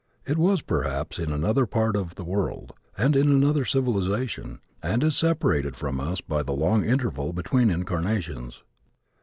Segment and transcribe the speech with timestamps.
[0.25, 5.15] It was perhaps in another part of the world, and in another civilization, and is
[5.15, 8.63] separated from us by the long interval between incarnations.